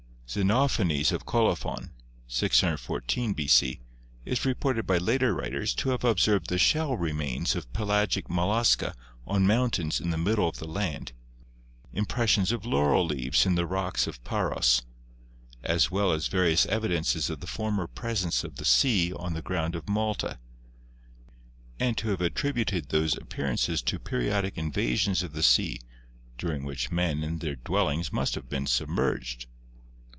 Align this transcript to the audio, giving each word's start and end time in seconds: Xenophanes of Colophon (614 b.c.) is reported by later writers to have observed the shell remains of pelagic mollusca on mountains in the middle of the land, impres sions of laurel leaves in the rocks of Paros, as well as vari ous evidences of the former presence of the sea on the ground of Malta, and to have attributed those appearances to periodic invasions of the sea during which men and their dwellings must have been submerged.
Xenophanes 0.33 1.11
of 1.11 1.25
Colophon 1.25 1.91
(614 2.27 3.33
b.c.) 3.33 3.81
is 4.23 4.45
reported 4.45 4.87
by 4.87 4.97
later 4.97 5.33
writers 5.35 5.73
to 5.75 5.89
have 5.89 6.05
observed 6.05 6.47
the 6.47 6.57
shell 6.57 6.95
remains 6.95 7.53
of 7.53 7.73
pelagic 7.73 8.29
mollusca 8.29 8.95
on 9.27 9.45
mountains 9.45 9.99
in 9.99 10.09
the 10.09 10.17
middle 10.17 10.47
of 10.47 10.57
the 10.57 10.69
land, 10.69 11.11
impres 11.93 12.29
sions 12.29 12.53
of 12.53 12.65
laurel 12.65 13.05
leaves 13.05 13.45
in 13.45 13.55
the 13.55 13.65
rocks 13.65 14.07
of 14.07 14.23
Paros, 14.23 14.83
as 15.63 15.91
well 15.91 16.13
as 16.13 16.27
vari 16.29 16.53
ous 16.53 16.65
evidences 16.67 17.29
of 17.29 17.41
the 17.41 17.45
former 17.45 17.85
presence 17.85 18.45
of 18.45 18.55
the 18.55 18.63
sea 18.63 19.11
on 19.11 19.33
the 19.33 19.41
ground 19.41 19.75
of 19.75 19.89
Malta, 19.89 20.39
and 21.77 21.97
to 21.97 22.07
have 22.07 22.21
attributed 22.21 22.87
those 22.87 23.17
appearances 23.17 23.81
to 23.81 23.99
periodic 23.99 24.57
invasions 24.57 25.23
of 25.23 25.33
the 25.33 25.43
sea 25.43 25.77
during 26.37 26.63
which 26.63 26.89
men 26.89 27.21
and 27.21 27.41
their 27.41 27.57
dwellings 27.57 28.13
must 28.13 28.35
have 28.35 28.47
been 28.47 28.65
submerged. 28.65 29.47